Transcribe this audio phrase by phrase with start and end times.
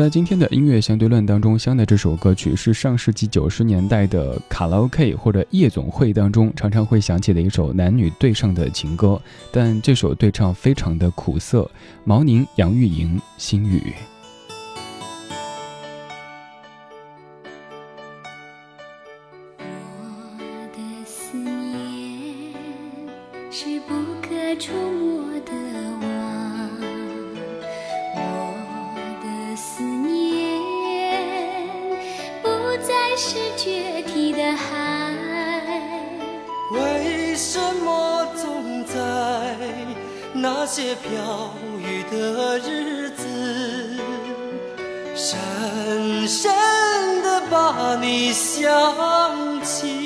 [0.00, 9.20] 在今天的音乐相对论当中，香的这首歌曲是上世纪九十年代的卡拉 OK 或者夜总会当中常常会响起的一首男女对唱的情歌，
[9.52, 11.70] 但这首对唱非常的苦涩。
[12.02, 13.92] 毛宁、杨钰莹，《心雨。
[19.58, 19.64] 我
[20.72, 22.54] 的思念
[23.50, 23.92] 是不
[24.22, 24.72] 可触
[40.40, 40.64] 那》。
[40.70, 43.26] 些飘雨的日子，
[45.16, 46.48] 深深
[47.24, 49.99] 的把你想起。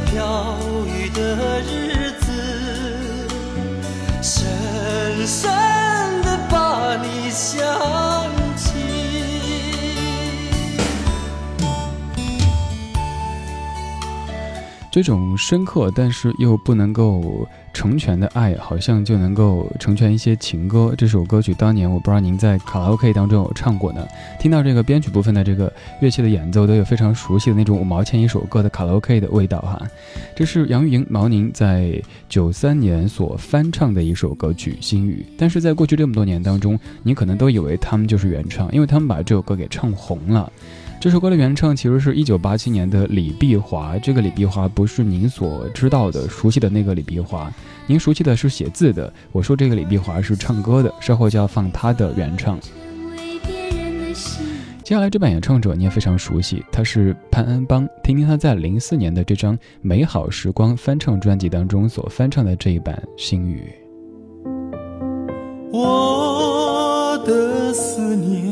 [0.00, 2.26] 飘雨的日子，
[4.22, 5.50] 深深
[6.22, 7.62] 的把你想
[14.92, 17.48] 这种深刻，但是又不能够。
[17.74, 20.92] 成全的爱好像就能够成全一些情歌。
[20.94, 24.06] 这首歌曲当年我不知道您在卡拉 OK 当中有唱过呢。
[24.38, 25.72] 听到这个编曲部分的这个
[26.02, 29.80] 乐器的演奏，都有非常熟悉的那种五毛钱一首歌的卡拉 OK 的味道哈。
[30.36, 40.52] 这是杨钰莹、毛宁在九三年所翻唱的一首歌曲《心语》，但是在过去这么多年当中，你可能都以为他们就是原唱，因为他们把这首歌给唱红了。
[41.02, 47.52] 这首歌的原唱其实是一九八七年的李碧华，这个李碧华不是您所知道的、熟悉的那个李碧华，
[47.88, 49.12] 您熟悉的是写字的。
[49.32, 52.56] 我说这个李碧华是唱歌的，稍后就要放他的原唱。
[54.84, 63.68] 接下来这版演唱者你也非常熟悉，他是潘安邦，听听他在零四年的这张《美好时光》翻唱专辑当中所翻唱的这一版《心语》。
[65.76, 68.51] 我的思念。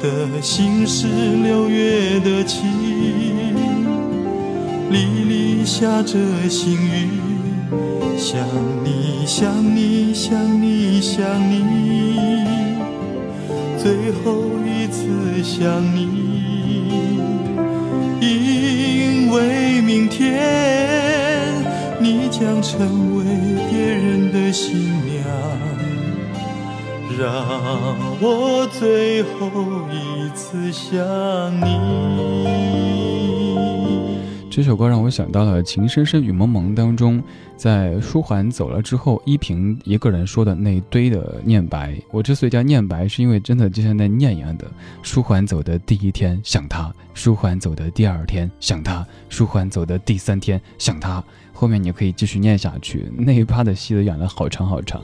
[0.00, 2.64] 的心是六月的晴，
[4.90, 6.16] 沥沥下着
[6.48, 7.10] 细雨，
[8.16, 8.38] 想
[8.84, 12.14] 你想你想你想你，
[13.76, 16.06] 最后一次想你，
[18.20, 21.64] 因为明天
[22.00, 23.24] 你将成为
[23.70, 25.67] 别人的新娘。
[27.18, 27.34] 让
[28.20, 29.50] 我最后
[29.90, 30.96] 一次想
[31.60, 31.76] 你。
[34.48, 37.20] 这首歌让我想到了《情深深雨蒙蒙当中，
[37.56, 42.00] 在舒缓走了之后，依萍一个人说的那一堆的念白。
[42.12, 44.70] 我之所以叫念白，是因为真的就像在念一样的。
[45.02, 51.22] 舒缓走的第一天想他，舒缓走的第二天想他，舒缓走的第三天想他。
[51.52, 55.02] 后面你可以继续念下去，那一趴的戏都演了好长好长。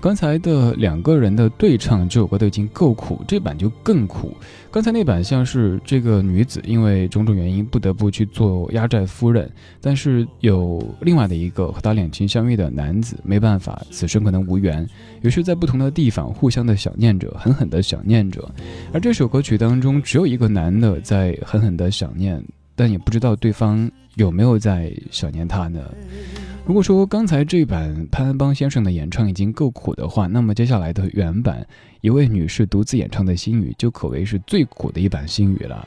[0.00, 4.34] 刚才的两个人的对唱，这首歌都已经够苦，这版就更苦。
[4.70, 14.88] 刚才那版像是这个女子因为种种原因不得不去做压寨夫人，但是有另外的一个和她两情相悦的男子，没办法，此生可能无缘，
[15.20, 18.42] 于是，在不同的地方互相的想念着，狠狠的想念着。
[18.94, 22.42] 而这首歌曲当中，只有一个男的在狠狠的想念，
[22.74, 25.80] 但也不知道对方有没有在想念他呢？
[26.70, 31.66] 如果说刚才这版潘安邦先生的演唱已经够苦的话，那么接下来的原版
[32.00, 35.84] 一位女士独自演唱的心语就可谓是最苦的一版心语了。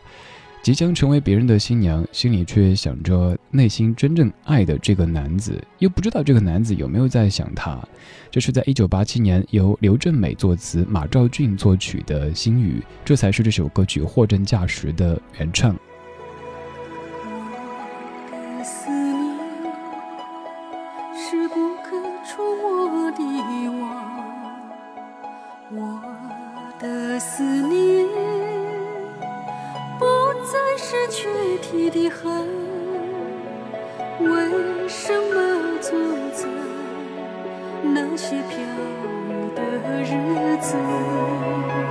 [0.62, 7.80] 即将成为别人的新娘，心里却想着内心真正爱的这个男子，又不知道这个男子有没有在想她。
[8.30, 15.74] 这是在一九八七年由刘振美作词、马兆骏作曲的心语，这才是这首歌曲货真价实的原唱。
[25.75, 26.00] 我
[26.80, 28.08] 的思念
[29.98, 30.06] 不
[30.44, 31.28] 再是决
[31.64, 32.30] 堤的海
[34.20, 36.00] 为什么总
[36.31, 36.48] 在
[37.81, 38.60] 那些飘
[39.30, 39.64] 雨的
[40.04, 41.83] 日子？